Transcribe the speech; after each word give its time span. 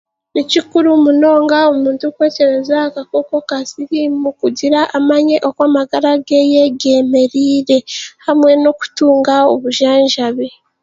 Ni 0.33 0.41
kikuru 0.51 0.89
munonga 1.03 1.57
omuntu 1.71 2.05
kwekyebeza 2.15 2.75
akakooko 2.87 3.37
ka 3.49 3.57
siriimu 3.69 4.29
kugira 4.41 4.79
amanye 4.97 5.35
oku 5.47 5.61
amagara 5.67 6.11
geeye 6.27 6.63
geemerire 6.79 7.77
hamwe 8.25 8.51
n'okutunga 8.61 9.35
obujanjabi 9.53 10.47